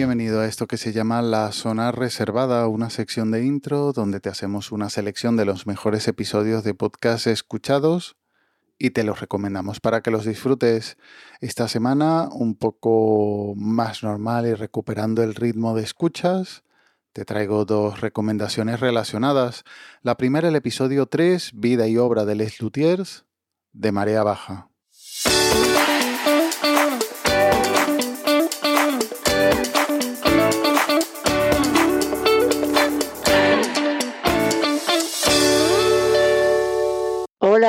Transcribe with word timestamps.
Bienvenido 0.00 0.40
a 0.40 0.46
esto 0.46 0.66
que 0.66 0.78
se 0.78 0.94
llama 0.94 1.20
La 1.20 1.52
Zona 1.52 1.92
Reservada, 1.92 2.66
una 2.68 2.88
sección 2.88 3.30
de 3.30 3.44
intro 3.44 3.92
donde 3.92 4.18
te 4.18 4.30
hacemos 4.30 4.72
una 4.72 4.88
selección 4.88 5.36
de 5.36 5.44
los 5.44 5.66
mejores 5.66 6.08
episodios 6.08 6.64
de 6.64 6.72
podcast 6.72 7.26
escuchados 7.26 8.16
y 8.78 8.92
te 8.92 9.04
los 9.04 9.20
recomendamos 9.20 9.78
para 9.78 10.00
que 10.00 10.10
los 10.10 10.24
disfrutes. 10.24 10.96
Esta 11.42 11.68
semana 11.68 12.30
un 12.32 12.54
poco 12.54 13.52
más 13.56 14.02
normal 14.02 14.46
y 14.46 14.54
recuperando 14.54 15.22
el 15.22 15.34
ritmo 15.34 15.76
de 15.76 15.82
escuchas. 15.82 16.64
Te 17.12 17.26
traigo 17.26 17.66
dos 17.66 18.00
recomendaciones 18.00 18.80
relacionadas. 18.80 19.64
La 20.00 20.16
primera, 20.16 20.48
el 20.48 20.56
episodio 20.56 21.08
3, 21.08 21.50
Vida 21.56 21.88
y 21.88 21.98
obra 21.98 22.24
de 22.24 22.36
Les 22.36 22.58
Luthiers, 22.62 23.26
de 23.74 23.92
Marea 23.92 24.22
Baja. 24.22 24.70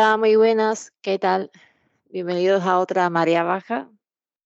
Hola, 0.02 0.18
muy 0.18 0.36
buenas, 0.36 0.94
¿qué 1.04 1.20
tal? 1.20 1.52
Bienvenidos 2.10 2.64
a 2.64 2.80
otra 2.80 3.08
Marea 3.12 3.44
Baja. 3.44 3.88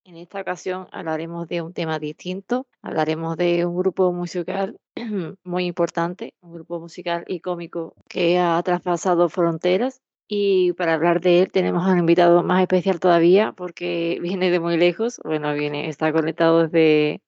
En 0.04 0.18
esta 0.18 0.42
ocasión 0.42 0.90
hablaremos 0.92 1.48
de 1.48 1.62
un 1.62 1.72
tema 1.72 1.98
distinto, 1.98 2.68
hablaremos 2.82 3.38
de 3.38 3.66
un 3.66 3.78
grupo 3.78 4.12
musical 4.12 4.78
muy 5.46 5.66
importante, 5.66 6.34
un 6.42 6.56
grupo 6.56 6.82
musical 6.82 7.24
y 7.30 7.40
cómico 7.40 7.94
que 8.10 8.38
ha 8.38 8.62
traspasado 8.64 9.30
fronteras. 9.30 10.02
Y 10.28 10.74
para 10.74 10.96
hablar 10.96 11.22
de 11.22 11.44
él 11.44 11.52
tenemos 11.54 11.88
a 11.88 11.94
un 11.94 12.00
invitado 12.00 12.44
más 12.44 12.62
especial 12.62 13.00
todavía 13.00 13.54
porque 13.54 14.20
viene 14.22 14.52
de 14.52 14.60
muy 14.60 14.76
lejos, 14.76 15.22
bueno, 15.24 15.54
viene, 15.54 15.88
está 15.88 16.12
conectado 16.12 16.68
desde 16.68 17.22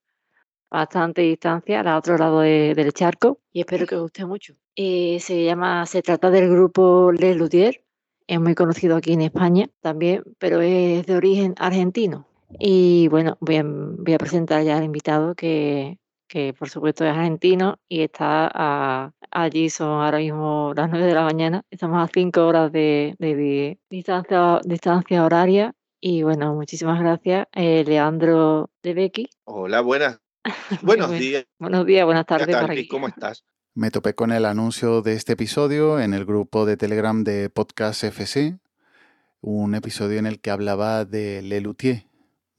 bastante 0.69 1.21
distancia 1.21 1.79
al 1.79 1.87
otro 1.87 2.17
lado 2.17 2.41
del 2.41 2.91
charco 2.91 3.39
y 3.53 3.61
espero 3.61 3.85
que 3.85 3.95
os 3.95 4.01
guste 4.01 4.25
mucho. 4.25 4.53
Eh, 4.75 5.17
se 5.21 5.45
llama, 5.45 5.85
se 5.85 6.01
trata 6.01 6.29
del 6.29 6.49
grupo 6.49 7.13
Les 7.13 7.37
Luthiers 7.37 7.79
es 8.27 8.39
muy 8.39 8.55
conocido 8.55 8.97
aquí 8.97 9.13
en 9.13 9.21
España 9.21 9.69
también, 9.81 10.23
pero 10.37 10.61
es 10.61 11.05
de 11.05 11.15
origen 11.15 11.55
argentino. 11.57 12.27
Y 12.59 13.07
bueno, 13.09 13.37
voy 13.39 13.57
a, 13.57 14.17
presentar 14.17 14.63
ya 14.63 14.77
al 14.77 14.83
invitado 14.83 15.35
que, 15.35 15.97
por 16.57 16.69
supuesto 16.69 17.05
es 17.05 17.11
argentino 17.11 17.79
y 17.89 18.01
está 18.01 19.11
allí, 19.31 19.69
son 19.69 20.03
ahora 20.03 20.19
mismo 20.19 20.73
las 20.75 20.89
9 20.89 21.05
de 21.05 21.13
la 21.13 21.23
mañana, 21.23 21.63
estamos 21.71 22.03
a 22.03 22.11
5 22.11 22.45
horas 22.45 22.71
de, 22.71 23.15
distancia, 23.89 24.59
distancia 24.63 25.25
horaria. 25.25 25.73
Y 25.99 26.21
bueno, 26.21 26.53
muchísimas 26.53 26.99
gracias, 26.99 27.47
eh, 27.53 27.83
Leandro 27.85 28.69
de 28.83 28.93
Becky. 28.93 29.29
Hola, 29.45 29.81
buenas. 29.81 30.21
Buenos 30.83 31.11
días. 31.11 31.45
Buenos 31.59 31.85
días, 31.85 32.05
buenas 32.05 32.25
tardes. 32.25 32.87
¿Cómo 32.87 33.07
estás? 33.07 33.43
Me 33.77 33.91
topé 33.91 34.15
con 34.15 34.31
el 34.31 34.45
anuncio 34.45 35.03
de 35.03 35.13
este 35.13 35.33
episodio 35.33 35.99
en 35.99 36.15
el 36.15 36.25
grupo 36.25 36.65
de 36.65 36.77
Telegram 36.77 37.23
de 37.23 37.51
Podcast 37.51 38.03
FC, 38.03 38.57
un 39.41 39.75
episodio 39.75 40.17
en 40.17 40.25
el 40.25 40.39
que 40.39 40.49
hablaba 40.49 41.05
de 41.05 41.43
Lelutier, 41.43 42.07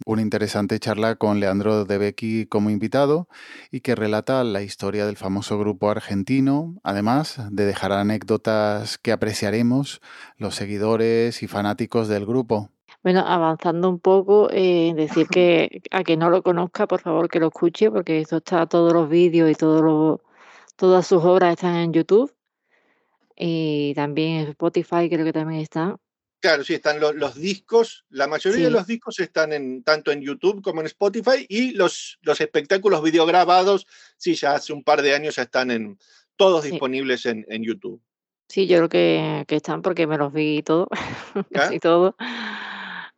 una 0.06 0.22
interesante 0.22 0.78
charla 0.78 1.16
con 1.16 1.41
Leandro 1.41 1.84
De 1.84 1.98
Becky 1.98 2.46
como 2.46 2.70
invitado 2.70 3.27
y 3.72 3.80
que 3.80 3.96
relata 3.96 4.44
la 4.44 4.62
historia 4.62 5.06
del 5.06 5.16
famoso 5.16 5.58
grupo 5.58 5.91
argentino, 5.91 6.77
además 6.84 7.41
de 7.50 7.66
dejar 7.66 7.91
anécdotas 7.91 8.96
que 8.96 9.11
apreciaremos 9.11 10.00
los 10.36 10.55
seguidores 10.55 11.42
y 11.42 11.48
fanáticos 11.48 12.06
del 12.06 12.27
grupo. 12.27 12.70
Bueno, 13.02 13.24
avanzando 13.27 13.90
un 13.90 13.98
poco, 13.98 14.50
eh, 14.52 14.92
decir 14.95 15.27
que 15.27 15.83
a 15.90 16.05
quien 16.05 16.20
no 16.20 16.30
lo 16.30 16.45
conozca, 16.45 16.86
por 16.86 17.00
favor 17.00 17.29
que 17.29 17.40
lo 17.40 17.48
escuche, 17.48 17.90
porque 17.90 18.20
esto 18.20 18.36
está 18.36 18.67
todos 18.67 18.92
los 18.92 19.08
vídeos 19.08 19.50
y 19.50 19.56
todos 19.56 19.83
los 19.83 20.27
Todas 20.78 21.08
sus 21.08 21.24
obras 21.24 21.55
están 21.55 21.74
en 21.74 21.92
YouTube 21.92 22.33
y 23.34 23.94
también 23.94 24.42
en 24.42 24.48
Spotify 24.50 25.11
creo 25.11 25.24
que 25.24 25.33
también 25.33 25.61
están. 25.61 25.96
Claro, 26.40 26.62
sí, 26.62 26.74
están 26.74 27.00
los, 27.00 27.34
discos, 27.34 28.05
la 28.11 28.28
mayoría 28.28 28.66
de 28.66 28.70
los 28.70 28.86
discos 28.86 29.18
están 29.18 29.52
en, 29.52 29.83
tanto 29.83 30.12
en 30.12 30.20
YouTube 30.22 30.62
como 30.62 30.80
en 30.80 30.86
Spotify 30.86 31.44
y 31.48 31.72
los, 31.72 32.20
los 32.22 32.40
espectáculos 32.40 33.02
videograbados, 33.02 33.88
sí, 34.17 34.36
ya 34.36 34.55
hace 34.55 34.72
un 34.72 34.84
par 34.84 35.02
de 35.02 35.17
años 35.17 35.34
ya 35.34 35.42
están 35.42 35.72
en, 35.72 35.98
todos 36.36 36.62
disponibles 36.62 37.27
en, 37.27 37.44
YouTube. 37.64 38.00
Sí, 38.48 38.68
yo 38.68 38.77
creo 38.77 38.88
que, 38.88 39.44
que, 39.48 39.56
están 39.56 39.83
porque 39.83 40.06
me 40.06 40.17
los 40.17 40.33
vi 40.33 40.62
todo, 40.62 40.86
casi 41.52 41.80
todo. 41.80 42.14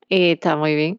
Y 0.09 0.32
está 0.32 0.56
muy 0.56 0.75
bien. 0.75 0.99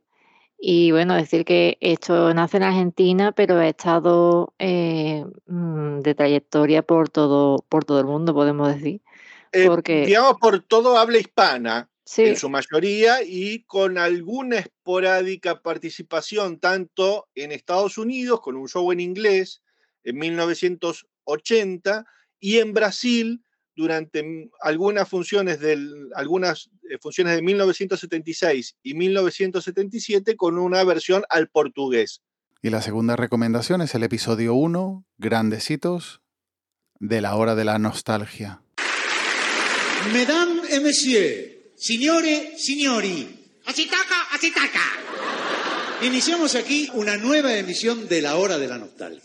Y 0.63 0.91
bueno, 0.91 1.15
decir 1.15 1.43
que 1.43 1.79
esto 1.81 2.31
nace 2.35 2.57
en 2.57 2.63
Argentina, 2.63 3.31
pero 3.31 3.57
ha 3.57 3.67
estado 3.67 4.53
eh, 4.59 5.25
mm, 5.47 6.01
de 6.01 6.13
trayectoria 6.13 6.83
por 6.83 7.09
todo, 7.09 7.65
por 7.67 7.83
todo 7.83 7.99
el 7.99 8.05
mundo, 8.05 8.35
podemos 8.35 8.71
decir. 8.71 9.01
Eh, 9.53 9.67
digamos, 10.05 10.35
por 10.39 10.61
todo 10.61 10.99
habla 10.99 11.17
hispana, 11.17 11.89
en 12.15 12.37
su 12.37 12.47
mayoría, 12.47 13.23
y 13.23 13.63
con 13.63 13.97
alguna 13.97 14.59
esporádica 14.59 15.63
participación 15.63 16.59
tanto 16.59 17.27
en 17.33 17.51
Estados 17.51 17.97
Unidos, 17.97 18.39
con 18.41 18.55
un 18.55 18.67
show 18.69 18.91
en 18.91 18.99
inglés 18.99 19.63
en 20.03 20.19
1980, 20.19 22.05
y 22.39 22.59
en 22.59 22.73
Brasil 22.73 23.43
durante 23.75 24.49
algunas 24.61 25.07
funciones, 25.07 25.59
del, 25.59 26.09
algunas 26.15 26.69
eh, 26.89 26.97
funciones 26.99 27.35
de 27.35 27.41
1976 27.41 28.75
y 28.83 28.93
1977 28.93 30.35
con 30.35 30.57
una 30.57 30.83
versión 30.83 31.23
al 31.29 31.49
portugués. 31.49 32.21
Y 32.61 32.69
la 32.69 32.81
segunda 32.81 33.15
recomendación 33.15 33.81
es 33.81 33.95
el 33.95 34.03
episodio 34.03 34.53
1, 34.53 35.05
Grandecitos, 35.17 36.21
de 36.99 37.21
la 37.21 37.35
hora 37.35 37.55
de 37.55 37.65
la 37.65 37.79
nostalgia. 37.79 38.61
Mesdames 40.13 40.69
et 40.69 40.81
messieurs, 40.81 41.51
signore, 41.77 42.57
signori, 42.57 43.27
asitaca, 43.65 44.27
asitaca. 44.31 44.81
Iniciamos 46.01 46.55
aquí 46.55 46.89
una 46.93 47.17
nueva 47.17 47.55
emisión 47.55 48.07
de 48.07 48.21
la 48.21 48.35
hora 48.35 48.57
de 48.57 48.67
la 48.67 48.79
nostalgia. 48.79 49.21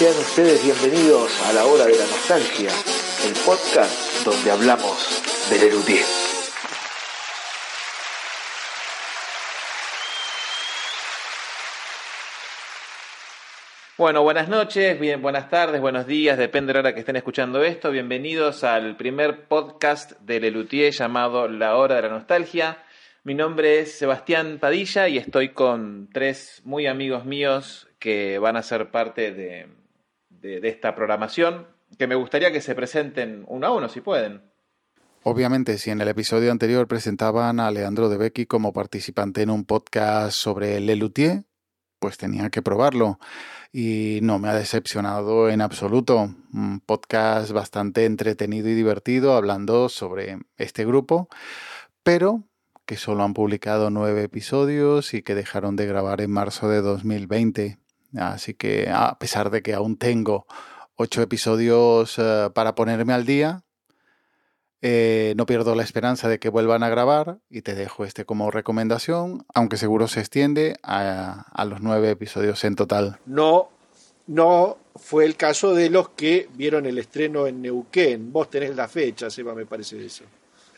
Sean 0.00 0.16
ustedes 0.16 0.64
bienvenidos 0.64 1.30
a 1.42 1.52
la 1.52 1.66
hora 1.66 1.84
de 1.84 1.92
la 1.92 2.06
nostalgia, 2.06 2.70
el 3.26 3.34
podcast 3.44 4.24
donde 4.24 4.50
hablamos 4.50 5.50
del 5.50 5.62
erudito. 5.64 6.06
Bueno, 13.98 14.22
buenas 14.22 14.48
noches, 14.48 14.98
bien, 14.98 15.20
buenas 15.20 15.50
tardes, 15.50 15.82
buenos 15.82 16.06
días, 16.06 16.38
depende 16.38 16.68
de 16.68 16.74
la 16.74 16.80
hora 16.80 16.94
que 16.94 17.00
estén 17.00 17.16
escuchando 17.16 17.62
esto. 17.62 17.90
Bienvenidos 17.90 18.64
al 18.64 18.96
primer 18.96 19.48
podcast 19.48 20.12
de 20.22 20.40
Lelutier 20.40 20.94
llamado 20.94 21.46
La 21.46 21.76
Hora 21.76 21.96
de 21.96 22.02
la 22.02 22.08
Nostalgia. 22.08 22.78
Mi 23.22 23.34
nombre 23.34 23.80
es 23.80 23.98
Sebastián 23.98 24.56
Padilla 24.62 25.08
y 25.08 25.18
estoy 25.18 25.50
con 25.50 26.08
tres 26.10 26.62
muy 26.64 26.86
amigos 26.86 27.26
míos 27.26 27.86
que 27.98 28.38
van 28.38 28.56
a 28.56 28.62
ser 28.62 28.90
parte 28.90 29.32
de, 29.32 29.68
de, 30.40 30.60
esta 30.68 30.94
programación, 30.94 31.66
que 31.98 32.06
me 32.06 32.14
gustaría 32.14 32.52
que 32.52 32.60
se 32.60 32.74
presenten 32.74 33.44
uno 33.48 33.66
a 33.66 33.70
uno, 33.72 33.88
si 33.88 34.00
pueden. 34.00 34.42
Obviamente, 35.22 35.76
si 35.78 35.90
en 35.90 36.00
el 36.00 36.08
episodio 36.08 36.50
anterior 36.50 36.88
presentaban 36.88 37.60
a 37.60 37.70
Leandro 37.70 38.08
de 38.08 38.16
Becky 38.16 38.46
como 38.46 38.72
participante 38.72 39.42
en 39.42 39.50
un 39.50 39.64
podcast 39.64 40.32
sobre 40.32 40.80
Lelutier, 40.80 41.44
pues 41.98 42.16
tenía 42.16 42.50
que 42.50 42.62
probarlo. 42.62 43.18
Y 43.72 44.20
no 44.22 44.38
me 44.38 44.48
ha 44.48 44.54
decepcionado 44.54 45.50
en 45.50 45.60
absoluto. 45.60 46.34
Un 46.52 46.80
podcast 46.80 47.52
bastante 47.52 48.06
entretenido 48.06 48.68
y 48.68 48.74
divertido 48.74 49.34
hablando 49.36 49.88
sobre 49.88 50.38
este 50.56 50.84
grupo, 50.84 51.28
pero 52.02 52.44
que 52.86 52.96
solo 52.96 53.22
han 53.22 53.34
publicado 53.34 53.90
nueve 53.90 54.24
episodios 54.24 55.14
y 55.14 55.22
que 55.22 55.36
dejaron 55.36 55.76
de 55.76 55.86
grabar 55.86 56.20
en 56.20 56.32
marzo 56.32 56.68
de 56.68 56.80
2020. 56.80 57.78
Así 58.16 58.54
que 58.54 58.88
a 58.92 59.18
pesar 59.18 59.50
de 59.50 59.62
que 59.62 59.74
aún 59.74 59.96
tengo 59.96 60.46
ocho 60.96 61.22
episodios 61.22 62.16
eh, 62.18 62.50
para 62.54 62.74
ponerme 62.74 63.12
al 63.12 63.24
día, 63.24 63.64
eh, 64.82 65.34
no 65.36 65.46
pierdo 65.46 65.74
la 65.74 65.82
esperanza 65.82 66.28
de 66.28 66.38
que 66.38 66.48
vuelvan 66.48 66.82
a 66.82 66.88
grabar 66.88 67.38
y 67.50 67.62
te 67.62 67.74
dejo 67.74 68.04
este 68.04 68.24
como 68.24 68.50
recomendación, 68.50 69.44
aunque 69.54 69.76
seguro 69.76 70.08
se 70.08 70.20
extiende 70.20 70.76
a, 70.82 71.46
a 71.52 71.64
los 71.64 71.80
nueve 71.82 72.10
episodios 72.10 72.64
en 72.64 72.76
total. 72.76 73.18
No, 73.26 73.68
no 74.26 74.78
fue 74.96 75.24
el 75.24 75.36
caso 75.36 75.74
de 75.74 75.90
los 75.90 76.10
que 76.10 76.48
vieron 76.54 76.86
el 76.86 76.98
estreno 76.98 77.46
en 77.46 77.62
Neuquén. 77.62 78.32
Vos 78.32 78.48
tenés 78.48 78.74
la 78.74 78.88
fecha, 78.88 79.30
Seba, 79.30 79.54
me 79.54 79.66
parece 79.66 80.04
eso. 80.04 80.24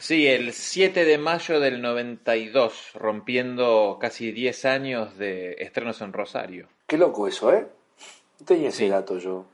Sí, 0.02 0.26
el 0.26 0.52
7 0.52 1.04
de 1.04 1.16
mayo 1.16 1.60
del 1.60 1.80
92, 1.80 2.90
rompiendo 2.94 3.98
casi 4.00 4.32
10 4.32 4.64
años 4.64 5.16
de 5.16 5.52
estrenos 5.60 6.00
en 6.00 6.12
Rosario. 6.12 6.66
Qué 6.88 6.98
loco 6.98 7.28
eso, 7.28 7.54
¿eh? 7.54 7.68
tenía 8.44 8.70
ese 8.70 8.88
dato 8.88 9.18
yo. 9.18 9.46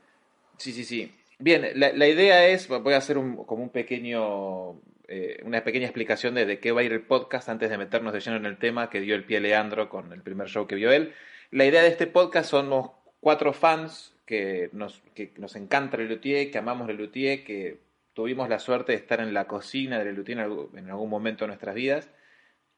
Sí, 0.57 0.73
sí, 0.73 0.85
sí. 0.85 1.13
Bien, 1.37 1.69
la, 1.75 2.07
idea 2.07 2.47
es, 2.47 2.67
voy 2.67 2.95
a 2.95 2.97
hacer 2.97 3.17
como 3.17 3.61
un 3.61 3.69
pequeño 3.69 4.71
eh, 5.07 5.39
una 5.45 5.63
pequeña 5.63 5.85
explicación 5.85 6.33
de, 6.33 6.47
de 6.47 6.59
qué 6.59 6.71
va 6.71 6.81
a 6.81 6.83
ir 6.83 6.93
el 6.93 7.03
podcast 7.03 7.47
antes 7.47 7.69
de 7.69 7.77
meternos 7.77 8.11
de 8.11 8.19
lleno 8.19 8.37
en 8.37 8.47
el 8.47 8.57
tema 8.57 8.89
que 8.89 9.01
dio 9.01 9.13
el 9.13 9.25
pie 9.25 9.41
Leandro 9.41 9.87
con 9.87 10.11
el 10.13 10.23
primer 10.23 10.47
show 10.47 10.65
que 10.65 10.73
vio 10.73 10.91
él. 10.91 11.13
La 11.51 11.65
idea 11.65 11.83
de 11.83 11.89
este 11.89 12.07
podcast 12.07 12.49
somos 12.49 12.89
cuatro 13.19 13.53
fans 13.53 14.15
que 14.25 14.71
nos, 14.73 15.03
que 15.13 15.31
nos 15.37 15.55
encanta 15.55 15.97
el 15.97 16.09
Luthier, 16.09 16.49
que 16.49 16.57
amamos 16.57 16.89
el 16.89 16.97
Luthier, 16.97 17.43
que 17.43 17.77
tuvimos 18.13 18.49
la 18.49 18.59
suerte 18.59 18.91
de 18.91 18.97
estar 18.97 19.19
en 19.19 19.33
la 19.33 19.47
cocina 19.47 19.99
del 19.99 20.15
Luthier 20.15 20.39
en 20.39 20.89
algún 20.89 21.09
momento 21.09 21.43
de 21.43 21.49
nuestras 21.49 21.75
vidas 21.75 22.09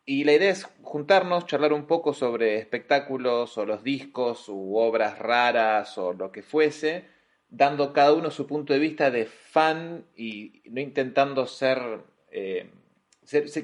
y 0.06 0.24
la 0.24 0.34
idea 0.34 0.52
es 0.52 0.68
juntarnos, 0.82 1.46
charlar 1.46 1.74
un 1.74 1.86
poco 1.86 2.14
sobre 2.14 2.58
espectáculos 2.58 3.58
o 3.58 3.66
los 3.66 3.84
discos 3.84 4.50
u 4.50 4.78
obras 4.78 5.20
raras 5.20 5.98
o 5.98 6.14
lo 6.14 6.32
que 6.32 6.42
fuese, 6.42 7.06
dando 7.50 7.94
cada 7.94 8.14
uno 8.14 8.32
su 8.32 8.48
punto 8.48 8.74
de 8.74 8.80
vista 8.80 9.12
de 9.12 9.26
fan 9.26 10.06
y 10.16 10.64
no 10.72 10.82
intentando 10.82 11.46
ser, 11.46 12.02
eh, 12.32 12.72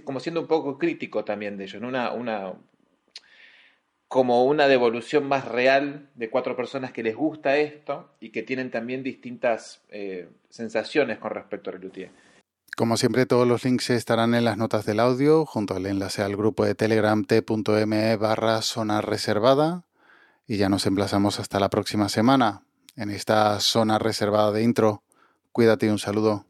como 0.04 0.19
siendo 0.19 0.42
un 0.42 0.48
poco 0.48 0.78
crítico 0.78 1.25
también 1.25 1.58
de 1.58 1.64
ellos, 1.64 1.81
una, 1.81 2.12
una, 2.14 2.54
como 4.07 4.45
una 4.45 4.68
devolución 4.68 5.27
más 5.27 5.45
real 5.45 6.09
de 6.15 6.30
cuatro 6.30 6.56
personas 6.56 6.92
que 6.92 7.04
les 7.04 7.15
gusta 7.15 7.57
esto 7.57 8.09
y 8.19 8.30
que 8.30 8.44
tienen 8.44 8.71
también 8.71 9.04
distintas 9.04 9.81
eh, 9.89 10.30
sensaciones 10.50 11.18
con 11.19 11.31
respecto 11.31 11.69
a 11.69 11.74
Relutier. 11.74 12.12
Como 12.75 12.95
siempre, 12.95 13.25
todos 13.25 13.48
los 13.48 13.65
links 13.65 13.89
estarán 13.89 14.36
en 14.36 14.45
las 14.45 14.57
notas 14.57 14.86
del 14.86 15.00
audio, 15.00 15.45
junto 15.45 15.75
al 15.75 15.86
enlace 15.88 16.21
al 16.21 16.36
grupo 16.36 16.63
de 16.63 16.75
Telegram 16.75 17.25
t.me 17.25 18.15
barra 18.18 18.62
zona 18.62 19.01
reservada. 19.01 19.83
Y 20.45 20.57
ya 20.57 20.69
nos 20.69 20.86
emplazamos 20.86 21.39
hasta 21.39 21.59
la 21.59 21.69
próxima 21.69 22.07
semana 22.07 22.62
en 22.95 23.09
esta 23.09 23.59
zona 23.59 24.00
reservada 24.00 24.51
de 24.51 24.63
intro. 24.63 25.04
Cuídate 25.51 25.88
y 25.88 25.89
un 25.89 26.00
saludo. 26.00 26.46